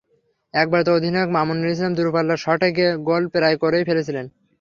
[0.53, 2.69] একবার তো অধিনায়ক মামুনুল ইসলাম দূরপাল্লার শটে
[3.07, 4.25] গোল প্রায় করেই ফেলেছিলেন।